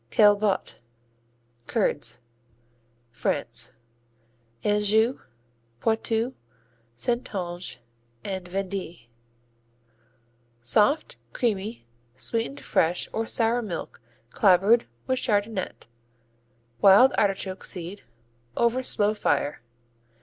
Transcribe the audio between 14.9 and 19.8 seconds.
with chardonnette, wild artichoke seed, over slow fire.